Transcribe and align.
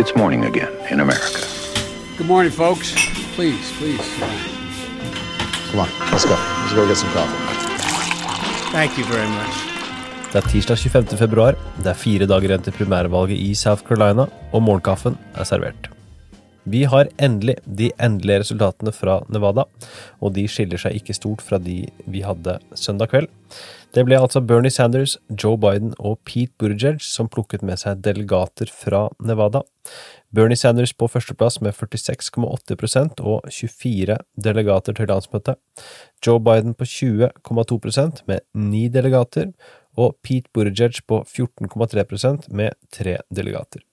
It's 0.00 0.14
morning 0.14 0.44
again 0.44 0.70
in 0.92 1.00
America. 1.00 1.42
Good 2.16 2.28
morning, 2.28 2.52
folks. 2.52 2.94
Please, 3.34 3.66
please. 3.78 4.06
Come 5.70 5.80
on, 5.80 5.88
let's 6.12 6.24
go. 6.24 6.36
Let's 6.38 6.72
go 6.72 6.86
get 6.86 6.96
some 6.96 7.10
coffee. 7.10 7.34
Thank 8.70 8.96
you 8.98 9.04
very 9.10 9.26
much. 9.26 9.54
Det 10.32 10.38
er 10.38 10.48
tirsdag 10.52 10.78
25. 10.78 11.18
februar, 11.18 11.58
det 11.82 11.90
er 11.90 11.98
fire 11.98 12.30
dager 12.30 12.46
igjen 12.52 12.62
til 12.62 12.78
primærvalget 12.78 13.42
i 13.42 13.54
South 13.58 13.82
Carolina, 13.82 14.30
og 14.52 14.62
morgenkaffen 14.62 15.18
er 15.34 15.44
servert. 15.44 15.90
Vi 16.68 16.84
har 16.84 17.08
endelig 17.16 17.54
de 17.64 17.88
endelige 18.02 18.42
resultatene 18.42 18.92
fra 18.92 19.22
Nevada, 19.32 19.64
og 20.20 20.34
de 20.36 20.44
skiller 20.50 20.80
seg 20.80 20.98
ikke 20.98 21.16
stort 21.16 21.40
fra 21.44 21.56
de 21.62 21.80
vi 22.04 22.20
hadde 22.26 22.58
søndag 22.76 23.12
kveld. 23.12 23.30
Det 23.96 24.04
ble 24.04 24.18
altså 24.20 24.42
Bernie 24.44 24.72
Sanders, 24.74 25.14
Joe 25.32 25.56
Biden 25.56 25.94
og 25.96 26.18
Pete 26.28 26.52
Buttigieg 26.60 27.00
som 27.00 27.30
plukket 27.32 27.64
med 27.64 27.80
seg 27.80 28.02
delegater 28.04 28.68
fra 28.68 29.06
Nevada. 29.24 29.62
Bernie 30.34 30.60
Sanders 30.60 30.92
på 30.92 31.08
førsteplass 31.08 31.62
med 31.64 31.72
46,8% 31.72 33.22
og 33.24 33.48
24 33.48 34.18
delegater 34.36 34.98
til 34.98 35.08
landsmøtet. 35.08 35.56
Joe 36.20 36.42
Biden 36.44 36.76
på 36.76 36.84
20,2% 36.84 38.26
med 38.28 38.44
9 38.52 38.88
delegater, 38.92 39.54
og 39.98 40.18
Pete 40.22 40.52
Buttigieg 40.52 41.00
på 41.08 41.24
14,3% 41.24 42.52
med 42.52 42.76
3 42.92 43.22
delegater. 43.32 43.87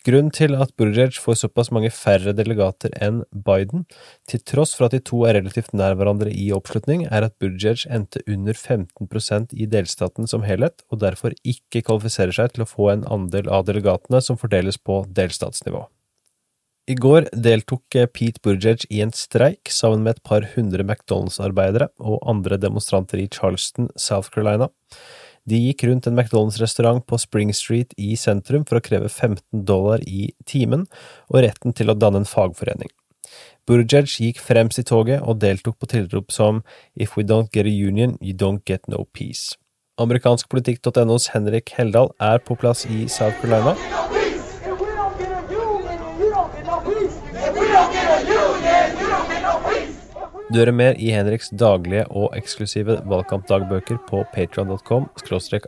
Grunnen 0.00 0.30
til 0.32 0.54
at 0.56 0.70
Buttigieg 0.80 1.18
får 1.20 1.36
såpass 1.42 1.68
mange 1.76 1.90
færre 1.92 2.32
delegater 2.32 2.94
enn 3.04 3.18
Biden, 3.36 3.84
til 4.24 4.40
tross 4.48 4.72
for 4.72 4.86
at 4.86 4.94
de 4.96 5.02
to 5.04 5.26
er 5.28 5.36
relativt 5.36 5.74
nær 5.76 5.98
hverandre 5.98 6.32
i 6.32 6.46
oppslutning, 6.56 7.04
er 7.12 7.26
at 7.26 7.36
Buttigieg 7.42 7.84
endte 7.92 8.24
under 8.24 8.56
15 8.56 9.52
i 9.52 9.68
delstaten 9.68 10.30
som 10.30 10.46
helhet, 10.48 10.80
og 10.88 11.04
derfor 11.04 11.36
ikke 11.44 11.84
kvalifiserer 11.84 12.32
seg 12.32 12.54
til 12.54 12.64
å 12.64 12.70
få 12.72 12.88
en 12.94 13.04
andel 13.12 13.52
av 13.52 13.68
delegatene 13.68 14.22
som 14.24 14.40
fordeles 14.40 14.80
på 14.80 15.02
delstatsnivå. 15.12 15.84
I 16.88 16.96
går 16.96 17.28
deltok 17.36 18.00
Pete 18.16 18.40
Buttigieg 18.42 18.88
i 18.88 19.02
en 19.04 19.12
streik 19.12 19.68
sammen 19.70 20.00
med 20.02 20.16
et 20.16 20.24
par 20.26 20.48
hundre 20.56 20.82
McDonald's-arbeidere 20.82 21.92
og 22.00 22.24
andre 22.24 22.56
demonstranter 22.58 23.20
i 23.20 23.28
Charleston, 23.28 23.92
South 24.00 24.32
Carolina. 24.32 24.70
De 25.50 25.58
gikk 25.58 25.82
rundt 25.88 26.06
en 26.06 26.14
McDonald's-restaurant 26.14 27.02
på 27.10 27.18
Spring 27.18 27.50
Street 27.56 27.94
i 27.98 28.14
sentrum 28.18 28.62
for 28.68 28.78
å 28.78 28.84
kreve 28.84 29.08
15 29.10 29.64
dollar 29.66 30.02
i 30.06 30.30
timen 30.46 30.84
og 31.26 31.42
retten 31.42 31.74
til 31.74 31.90
å 31.90 31.96
danne 31.98 32.22
en 32.22 32.28
fagforening. 32.28 32.92
Buttigieg 33.66 34.10
gikk 34.22 34.42
fremst 34.42 34.78
i 34.82 34.86
toget 34.86 35.22
og 35.22 35.40
deltok 35.42 35.78
på 35.78 35.90
tilrop 35.90 36.30
som 36.34 36.62
If 36.94 37.16
we 37.16 37.26
don't 37.26 37.50
get 37.54 37.66
a 37.66 37.74
union, 37.74 38.16
you 38.20 38.34
don't 38.34 38.62
get 38.64 38.86
no 38.88 39.06
peace. 39.12 39.56
Amerikanskpolitikk.nos 40.00 41.32
Henrik 41.34 41.74
Heldal 41.76 42.14
er 42.20 42.38
på 42.38 42.56
plass 42.56 42.86
i 42.86 43.06
South 43.08 43.42
Carolina. 43.42 43.74
Du 50.50 50.56
hører 50.58 50.74
mer 50.74 50.96
i 50.98 51.12
Henriks 51.14 51.52
daglige 51.54 52.08
og 52.10 52.32
eksklusive 52.34 52.96
valgkampdagbøker 53.06 54.00
på 54.08 54.24
patreon.com 54.34 55.04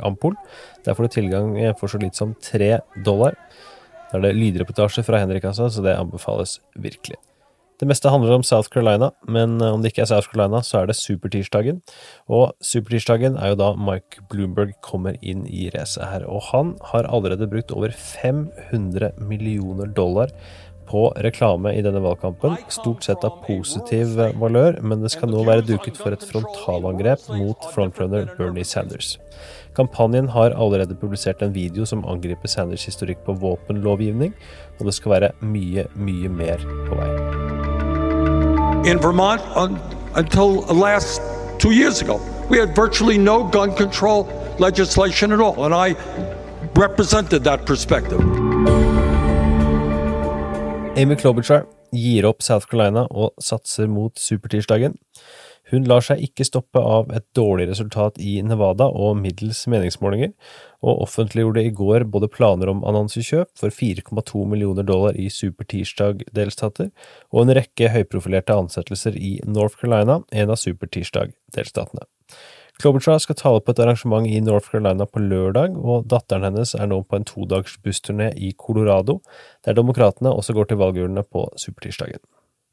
ampol. 0.03 0.35
Der 0.83 0.97
får 0.99 1.07
du 1.07 1.13
tilgang 1.15 1.53
for 1.79 1.87
så 1.87 2.01
lite 2.03 2.19
som 2.19 2.35
tre 2.43 2.81
dollar. 3.07 3.37
Da 4.11 4.19
er 4.19 4.25
det 4.27 4.33
lydreportasje 4.41 5.05
fra 5.07 5.21
Henrik, 5.23 5.45
altså, 5.45 5.69
så 5.71 5.85
det 5.87 5.95
anbefales 5.95 6.59
virkelig. 6.75 7.15
Det 7.79 7.87
meste 7.87 8.11
handler 8.11 8.35
om 8.35 8.43
South 8.43 8.71
Carolina, 8.75 9.13
men 9.27 9.63
om 9.63 9.83
det 9.83 9.93
ikke 9.93 10.03
er 10.03 10.11
South 10.11 10.29
Carolina, 10.33 10.65
så 10.67 10.83
er 10.83 10.91
det 10.91 10.99
supertirsdagen. 10.99 11.81
Og 12.27 12.53
supertirsdagen 12.63 13.39
er 13.39 13.53
jo 13.53 13.61
da 13.63 13.73
Mike 13.79 14.27
Bloomberg 14.31 14.75
kommer 14.83 15.15
inn 15.23 15.47
i 15.47 15.71
racet 15.75 16.05
her. 16.11 16.27
Og 16.27 16.43
han 16.51 16.75
har 16.91 17.07
allerede 17.07 17.47
brukt 17.51 17.71
over 17.71 17.95
500 17.95 19.15
millioner 19.23 19.87
dollar 19.87 20.35
på 20.93 21.07
reklame 21.25 21.73
i 21.73 21.83
denne 21.85 22.03
valgkampen, 22.05 22.59
stort 22.73 23.07
sett 23.07 23.25
av 23.25 23.39
positiv 23.47 24.13
valør, 24.41 24.77
men 24.85 25.01
det 25.01 25.13
skal 25.15 25.33
nå 25.33 25.45
være 25.49 25.65
duket 25.65 25.97
for 25.97 26.13
et 26.13 26.25
frontalangrep 26.29 27.25
mot 27.33 27.69
frontrunner 27.73 28.29
Bernie 28.37 28.67
Sanders. 28.69 29.17
Kampanjen 29.77 30.29
har 30.35 30.53
allerede 30.53 30.99
publisert 31.01 31.41
en 31.43 31.55
video 31.57 31.87
som 31.89 32.05
angriper 32.05 32.51
Sanders 32.53 32.85
historikk 32.85 33.25
på 33.25 33.39
våpenlovgivning, 33.41 34.35
og 34.79 34.87
det 34.91 34.97
skal 34.99 35.15
være 35.17 35.33
mye, 35.41 35.87
mye 35.97 36.29
mer 36.29 36.61
på 36.91 37.01
vei. 37.01 37.09
In 38.85 39.01
Vermont, 39.01 39.41
un, 39.57 39.79
until 40.15 40.61
last 40.77 41.23
two 41.59 41.73
years 41.73 42.03
ago, 42.03 42.21
we 42.51 42.59
had 42.59 42.77
virtually 42.77 43.17
no 43.17 43.45
gun 43.49 43.73
control 43.73 44.29
legislation 44.59 45.33
at 45.33 45.41
all, 45.41 45.65
and 45.65 45.75
I 45.75 45.97
represented 46.75 47.45
that 47.45 47.65
perspective. 47.65 48.42
Amy 50.93 51.17
Klobuchar 51.17 51.63
gir 51.97 52.27
opp 52.29 52.43
South 52.45 52.69
Carolina 52.69 53.07
og 53.09 53.33
satser 53.41 53.89
mot 53.89 54.13
supertirsdagen. 54.21 54.93
Hun 55.73 55.87
lar 55.89 56.05
seg 56.05 56.21
ikke 56.21 56.45
stoppe 56.45 56.83
av 56.85 57.09
et 57.17 57.25
dårlig 57.33 57.71
resultat 57.71 58.19
i 58.21 58.35
Nevada 58.45 58.91
og 58.93 59.17
middels 59.17 59.63
meningsmålinger, 59.73 60.35
og 60.85 61.01
offentliggjorde 61.07 61.65
i 61.65 61.73
går 61.73 62.05
både 62.13 62.29
planer 62.29 62.69
om 62.69 62.85
annonsekjøp 62.85 63.49
for 63.57 63.73
4,2 63.73 64.45
millioner 64.53 64.85
dollar 64.85 65.17
i 65.17 65.31
supertirsdag-delstater, 65.33 66.93
og 67.33 67.45
en 67.47 67.57
rekke 67.57 67.89
høyprofilerte 67.95 68.59
ansettelser 68.61 69.17
i 69.17 69.39
North 69.49 69.81
Carolina, 69.81 70.21
en 70.29 70.53
av 70.53 70.61
supertirsdag-delstatene. 70.61 72.05
Klobuchar 72.83 73.21
skal 73.23 73.37
tale 73.39 73.61
på 73.63 73.71
et 73.71 73.79
arrangement 73.79 74.25
i 74.27 74.41
North 74.43 74.73
Carolina 74.73 75.05
på 75.07 75.21
lørdag, 75.23 75.77
og 75.79 76.09
datteren 76.11 76.49
hennes 76.49 76.73
er 76.75 76.89
nå 76.91 76.97
på 77.07 77.15
en 77.15 77.27
todagers 77.29 77.77
bussturné 77.79 78.33
i 78.35 78.49
Colorado, 78.59 79.21
der 79.63 79.77
demokratene 79.79 80.33
også 80.35 80.57
går 80.57 80.67
til 80.73 80.81
valgurnene 80.81 81.23
på 81.23 81.45
supertirsdagen. 81.63 82.19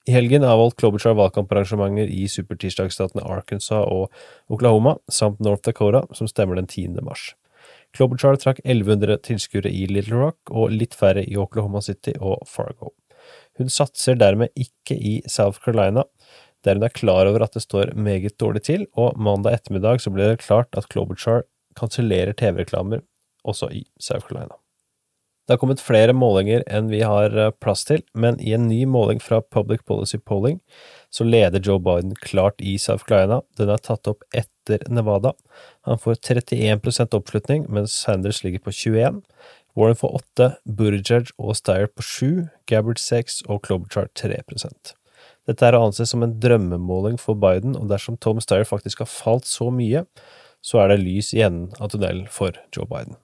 I 0.09 0.15
helgen 0.15 0.47
avholdt 0.47 0.79
Klobuchar 0.81 1.13
valgkamparrangementer 1.19 2.09
i 2.09 2.25
supertirsdagsstatene 2.25 3.21
Arkansas 3.21 3.85
og 3.85 4.09
Oklahoma, 4.49 4.95
samt 5.13 5.43
North 5.45 5.61
Dakota, 5.67 6.01
som 6.17 6.31
stemmer 6.31 6.57
den 6.57 6.65
10. 6.65 7.03
mars. 7.05 7.35
Klobuchar 7.93 8.39
trakk 8.41 8.63
1100 8.65 9.21
tilskuere 9.29 9.69
i 9.69 9.85
Little 9.93 10.23
Rock 10.23 10.49
og 10.49 10.73
litt 10.73 10.97
færre 10.97 11.21
i 11.21 11.37
Oklahoma 11.37 11.83
City 11.85 12.15
og 12.17 12.47
Fargo. 12.49 12.95
Hun 13.61 13.69
satser 13.69 14.17
dermed 14.17 14.49
ikke 14.57 14.97
i 14.97 15.19
South 15.29 15.61
Carolina, 15.61 16.07
der 16.65 16.79
hun 16.79 16.87
er 16.87 16.95
klar 16.95 17.29
over 17.29 17.43
at 17.45 17.55
det 17.55 17.63
står 17.65 17.93
meget 17.95 18.37
dårlig 18.41 18.63
til, 18.67 18.87
og 18.95 19.17
mandag 19.19 19.59
ettermiddag 19.59 20.03
så 20.03 20.13
ble 20.13 20.31
det 20.31 20.43
klart 20.45 20.73
at 20.77 20.89
Klobuchar 20.91 21.45
kansellerer 21.79 22.35
TV-reklamer 22.35 23.05
også 23.47 23.71
i 23.71 23.85
South 23.99 24.27
Carolina. 24.27 24.57
Det 25.49 25.55
har 25.55 25.61
kommet 25.63 25.81
flere 25.81 26.13
målinger 26.13 26.61
enn 26.69 26.91
vi 26.91 26.99
har 27.01 27.33
eh, 27.33 27.49
plass 27.57 27.81
til, 27.89 28.03
men 28.13 28.35
i 28.37 28.51
en 28.53 28.67
ny 28.69 28.83
måling 28.85 29.17
fra 29.17 29.39
Public 29.41 29.81
Policy 29.89 30.19
Polling 30.21 30.59
så 31.09 31.25
leder 31.25 31.63
Joe 31.65 31.81
Biden 31.81 32.13
klart 32.21 32.61
i 32.61 32.75
South 32.77 33.07
Carolina, 33.09 33.39
den 33.57 33.71
er 33.73 33.81
tatt 33.81 34.05
opp 34.11 34.21
etter 34.29 34.85
Nevada. 34.93 35.33
Han 35.89 35.97
får 35.97 36.21
31% 36.21 37.17
oppslutning, 37.17 37.65
mens 37.65 37.97
Sanders 37.97 38.43
ligger 38.43 38.61
på 38.67 38.75
21. 38.77 39.23
Warren 39.73 39.97
får 39.97 40.15
8, 40.21 40.51
Buttigieg 40.69 41.33
og 41.41 41.57
Steyer 41.57 41.89
på 41.89 42.05
7, 42.05 42.31
Gabbard 42.69 43.01
6 43.01 43.41
og 43.49 43.63
Klobuchar 43.65 44.13
3 44.13 44.43
dette 45.49 45.65
er 45.65 45.77
å 45.77 45.85
anse 45.87 46.05
som 46.05 46.21
en 46.25 46.35
drømmemåling 46.41 47.17
for 47.21 47.39
Biden, 47.39 47.73
og 47.79 47.89
dersom 47.89 48.19
Tom 48.21 48.41
Steyer 48.43 48.67
faktisk 48.69 49.01
har 49.01 49.09
falt 49.09 49.49
så 49.49 49.71
mye, 49.73 50.05
så 50.61 50.83
er 50.83 50.91
det 50.91 51.01
lys 51.01 51.33
i 51.33 51.41
enden 51.45 51.73
av 51.81 51.89
tunnelen 51.93 52.27
for 52.31 52.55
Joe 52.75 52.87
Biden. 52.89 53.17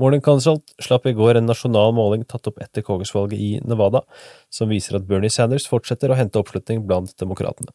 Morning 0.00 0.22
Consult 0.24 0.70
slapp 0.80 1.04
i 1.04 1.12
går 1.12 1.36
en 1.36 1.44
nasjonal 1.44 1.90
måling 1.92 2.22
tatt 2.24 2.48
opp 2.48 2.60
etter 2.64 2.80
kongesvalget 2.86 3.36
i 3.36 3.48
Nevada, 3.68 4.00
som 4.48 4.72
viser 4.72 4.96
at 4.96 5.04
Bernie 5.08 5.28
Sanders 5.32 5.66
fortsetter 5.68 6.08
å 6.08 6.16
hente 6.16 6.40
oppslutning 6.40 6.86
blant 6.88 7.12
demokratene. 7.20 7.74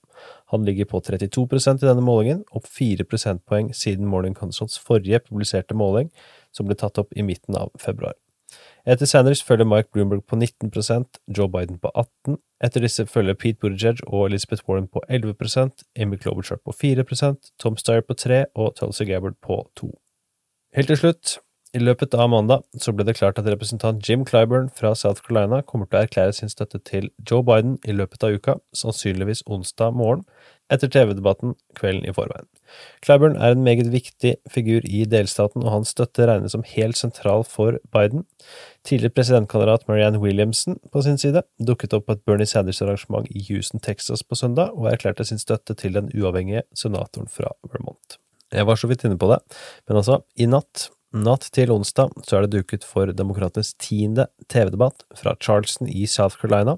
Han 0.49 0.65
ligger 0.65 0.89
på 0.89 1.03
32% 1.05 1.85
i 1.85 1.89
denne 1.91 2.01
målingen, 2.01 2.41
opp 2.49 2.65
4 2.65 3.05
prosentpoeng 3.05 3.69
siden 3.77 4.09
Morning 4.09 4.33
Consults 4.33 4.81
forrige 4.81 5.21
publiserte 5.27 5.77
måling, 5.77 6.09
som 6.49 6.65
ble 6.65 6.77
tatt 6.81 6.97
opp 6.97 7.13
i 7.13 7.25
midten 7.25 7.61
av 7.61 7.69
februar. 7.77 8.17
Etter 8.85 9.09
Sanders 9.09 9.43
følger 9.43 9.65
Mike 9.65 9.89
Bloomberg 9.93 10.25
på 10.29 10.35
19% 10.35 11.19
Joe 11.37 11.49
Biden 11.49 11.79
på 11.81 11.91
18 11.95 12.37
Etter 12.63 12.85
disse 12.85 13.05
følger 13.05 13.33
Pete 13.33 13.59
Buttigieg 13.61 14.01
og 14.07 14.27
Elizabeth 14.29 14.63
Warren 14.69 14.87
på 14.87 15.01
11% 15.09 15.85
Amy 15.99 16.19
Klobuchar 16.21 16.61
på 16.65 16.75
4% 16.83 17.51
Tom 17.59 17.77
Steyer 17.77 18.05
på 18.05 18.13
3 18.13 18.45
og 18.55 18.75
Tulsi 18.79 19.05
Gabbard 19.05 19.39
på 19.41 19.63
2 19.75 19.91
Helt 20.75 20.87
til 20.91 20.97
slutt, 20.97 21.37
i 21.75 21.79
løpet 21.79 22.13
av 22.15 22.29
mandag 22.31 22.63
så 22.79 22.93
ble 22.95 23.03
det 23.07 23.17
klart 23.17 23.39
at 23.39 23.47
representant 23.51 23.99
Jim 24.07 24.21
Clyburn 24.27 24.69
fra 24.71 24.93
South 24.95 25.25
Carolina 25.25 25.61
kommer 25.67 25.89
til 25.89 25.99
å 25.99 26.03
erklære 26.05 26.35
sin 26.37 26.51
støtte 26.51 26.79
til 26.87 27.09
Joe 27.19 27.43
Biden 27.43 27.73
i 27.83 27.95
løpet 27.95 28.23
av 28.23 28.35
uka, 28.37 28.55
sannsynligvis 28.71 29.43
onsdag 29.51 29.97
morgen, 29.99 30.23
etter 30.73 30.89
TV-debatten 30.89 31.53
kvelden 31.77 32.07
i 32.09 32.13
forveien. 32.15 32.47
Clyburn 33.05 33.37
er 33.37 33.53
en 33.53 33.63
meget 33.65 33.91
viktig 33.93 34.35
figur 34.51 34.85
i 34.87 35.03
delstaten, 35.09 35.63
og 35.63 35.71
hans 35.71 35.93
støtte 35.93 36.25
regnes 36.27 36.55
som 36.55 36.65
helt 36.67 36.97
sentral 36.97 37.45
for 37.47 37.77
Biden. 37.93 38.25
Tidligere 38.87 39.13
presidentkandidat 39.17 39.87
Marianne 39.89 40.21
Williamson 40.23 40.79
på 40.91 41.05
sin 41.05 41.21
side 41.21 41.45
dukket 41.61 41.93
opp 41.97 42.07
på 42.09 42.17
et 42.17 42.25
Bernie 42.25 42.49
Sanders-arrangement 42.49 43.29
i 43.29 43.45
Houston, 43.49 43.83
Texas 43.83 44.25
på 44.25 44.37
søndag, 44.39 44.73
og 44.73 44.89
erklærte 44.91 45.27
sin 45.27 45.41
støtte 45.41 45.77
til 45.77 45.97
den 45.97 46.09
uavhengige 46.15 46.65
senatoren 46.73 47.29
fra 47.31 47.53
Vermont. 47.71 48.19
Jeg 48.53 48.67
var 48.67 48.77
så 48.79 48.87
vidt 48.87 49.03
inne 49.05 49.17
på 49.19 49.29
det, 49.31 49.41
men 49.87 50.01
altså, 50.01 50.21
i 50.35 50.49
natt 50.49 50.89
Natt 51.15 51.45
til 51.55 51.71
onsdag 51.71 52.11
så 52.27 52.35
er 52.35 52.43
det 52.43 52.57
duket 52.57 52.83
for 52.83 53.07
demokratenes 53.15 53.69
tiende 53.79 54.25
TV-debatt 54.51 55.05
fra 55.15 55.31
Charleston 55.39 55.87
i 55.87 56.03
South 56.11 56.41
Carolina. 56.41 56.75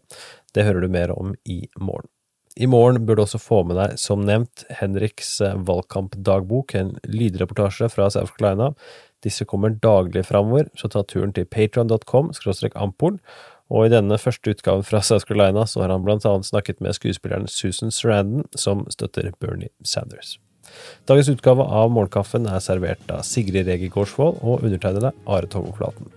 Det 0.53 0.67
hører 0.67 0.85
du 0.85 0.91
mer 0.93 1.13
om 1.15 1.33
i 1.49 1.63
morgen. 1.79 2.11
I 2.57 2.65
morgen 2.65 3.05
burde 3.05 3.21
du 3.21 3.27
også 3.27 3.37
få 3.41 3.59
med 3.69 3.77
deg, 3.77 3.99
som 4.01 4.23
nevnt, 4.25 4.63
Henriks 4.79 5.35
eh, 5.45 5.57
valgkampdagbok, 5.67 6.73
en 6.73 6.95
lydreportasje 7.05 7.89
fra 7.93 8.07
South 8.09 8.33
Carolina. 8.33 8.71
Disse 9.21 9.45
kommer 9.45 9.75
daglig 9.77 10.23
framover, 10.25 10.71
så 10.77 10.89
ta 10.89 11.03
turen 11.05 11.35
til 11.35 11.45
patron.com 11.45 12.31
ampol. 12.73 13.19
Og 13.69 13.85
i 13.85 13.91
denne 13.91 14.17
første 14.17 14.55
utgaven 14.55 14.85
fra 14.87 15.03
South 15.05 15.27
Carolina 15.27 15.67
så 15.69 15.83
har 15.83 15.93
han 15.93 16.05
blant 16.05 16.25
annet 16.25 16.47
snakket 16.49 16.81
med 16.81 16.95
skuespilleren 16.97 17.47
Susan 17.51 17.91
Sarandon, 17.91 18.47
som 18.55 18.85
støtter 18.89 19.29
Bernie 19.39 19.69
Sanders. 19.83 20.39
Dagens 21.07 21.29
utgave 21.29 21.61
av 21.63 21.91
Morgenkaffen 21.93 22.47
er 22.49 22.63
servert 22.63 23.11
av 23.11 23.21
Sigrid 23.27 23.69
Rege 23.69 23.91
Gårdsvold 23.93 24.41
og 24.41 24.65
undertegnede 24.65 25.13
Are 25.27 25.45
Togoflaten. 25.51 26.09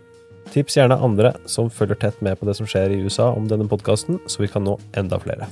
Tips 0.50 0.78
gjerne 0.78 0.98
andre 0.98 1.34
som 1.46 1.69
følger 1.70 2.00
tett 2.00 2.25
med 2.25 2.40
på 2.40 2.48
det 2.48 2.56
som 2.58 2.66
skjer 2.70 2.96
i 2.96 3.04
USA 3.04 3.28
om 3.31 3.46
denne 3.50 3.69
podkasten, 3.70 4.19
så 4.26 4.42
vi 4.42 4.50
kan 4.50 4.66
nå 4.66 4.78
enda 4.98 5.20
flere. 5.22 5.50